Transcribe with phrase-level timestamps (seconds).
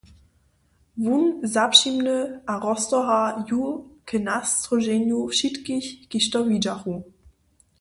[1.03, 2.19] Wón zapřimny
[2.49, 3.19] a roztorha
[3.49, 3.61] ju
[4.07, 6.95] k nastróženju wšitkich, kiž to widźachu.